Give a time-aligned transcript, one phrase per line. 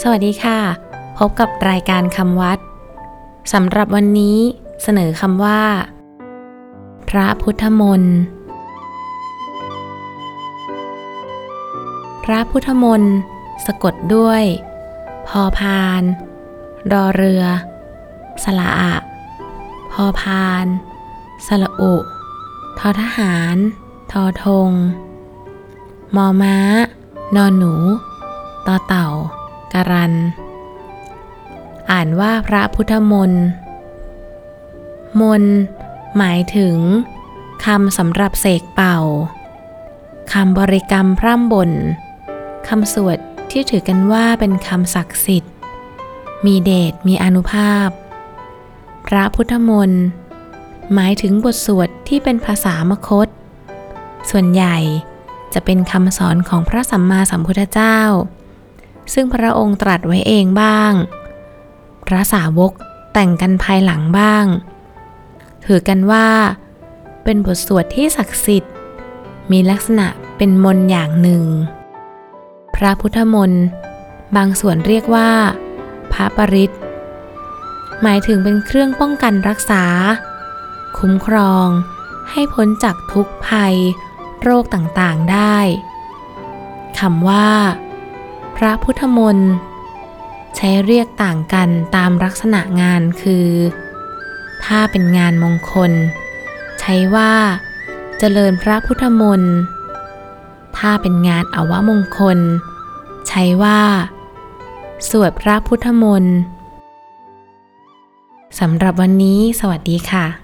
[0.00, 0.58] สวัสดีค่ะ
[1.18, 2.58] พบกับรายการคำวัด
[3.52, 4.38] สำหรับวันนี้
[4.82, 5.62] เสนอคำว่า
[7.08, 8.16] พระพุทธมนต์
[12.24, 13.14] พระพุทธมนต์
[13.66, 14.42] สะกดด้วย
[15.28, 16.02] พอพาน
[16.92, 17.44] รอเรือ
[18.44, 18.94] สละอะ
[19.92, 20.66] พอพาน
[21.46, 21.94] สละอุ
[22.78, 23.56] ทอทหาร
[24.12, 24.70] ทอทง
[26.16, 26.56] มอม้า
[27.36, 27.74] นอนหนู
[28.66, 29.08] ต่อเต่า
[29.74, 30.12] การัน
[31.90, 33.44] อ่านว่าพระพุทธมนต์
[35.20, 35.42] มน
[36.16, 36.76] หมายถึง
[37.64, 38.98] คำสำหรับเสกเป่า
[40.32, 41.70] คำบริกรรมพร่ำบ่น
[42.68, 43.18] คำสวด
[43.50, 45.52] ที่ถือกันว่าเป็นคำศักดิ์สิทธิ์
[46.44, 47.88] มีเดชมีอนุภาพ
[49.06, 50.02] พระพุทธมนต์
[50.94, 53.28] หมายถึงบทสวดที่เป็นภาษามคต
[54.30, 54.76] ส่วนใหญ่
[55.54, 57.98] จะเป็นคำสอนของพระสัมมาสัมพุทธเจ้า
[59.14, 60.92] ซึ่งพระองค์ตรัสไว้เองบ้าง
[62.06, 62.72] พระสาวก
[63.12, 64.44] แต่งกันภายหลังบ้าง
[65.64, 66.28] ถือกันว่า
[67.24, 68.72] เป็นบทสวดที่ศักดิ์สิทธิ์
[69.50, 71.44] มีลักษณะเป็นมนอย่างหนึ่ง
[72.74, 73.64] พระพุทธมนต์
[74.36, 75.30] บางส่วนเรียกว่า
[76.12, 76.72] พระปริต
[78.02, 79.84] หมายถึงเป็นเครื่องป้องกันรักษา
[80.98, 81.66] คุ้มครอง
[82.30, 83.76] ให้พ้นจากทุกภัย
[84.42, 85.56] โรคต่างๆได้
[86.98, 87.48] คำว่า
[88.64, 89.50] ระพุทธมนต์
[90.56, 93.48] ใช้เรียกต่างกันตามลักษณะงานคือ
[94.64, 95.92] ถ้าเป็นงานมงคล
[96.80, 97.32] ใช้ว่า
[98.18, 99.54] เจริญพระพุทธมนต์
[100.76, 102.38] ถ้าเป็นงานอวมงคล
[103.28, 103.80] ใช้ว่า
[105.08, 106.34] สวดพระพุทธมนต์
[108.60, 110.41] สำหรับวันนี้สวัสดีค่ะ